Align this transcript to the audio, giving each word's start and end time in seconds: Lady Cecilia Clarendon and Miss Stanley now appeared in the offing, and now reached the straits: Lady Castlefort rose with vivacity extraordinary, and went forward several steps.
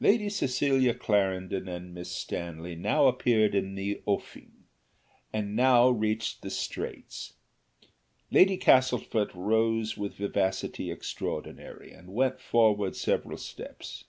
Lady 0.00 0.30
Cecilia 0.30 0.94
Clarendon 0.94 1.68
and 1.68 1.92
Miss 1.92 2.10
Stanley 2.10 2.74
now 2.74 3.04
appeared 3.06 3.54
in 3.54 3.74
the 3.74 4.00
offing, 4.06 4.64
and 5.30 5.54
now 5.54 5.90
reached 5.90 6.40
the 6.40 6.48
straits: 6.48 7.34
Lady 8.30 8.56
Castlefort 8.56 9.30
rose 9.34 9.94
with 9.94 10.14
vivacity 10.14 10.90
extraordinary, 10.90 11.92
and 11.92 12.14
went 12.14 12.40
forward 12.40 12.96
several 12.96 13.36
steps. 13.36 14.04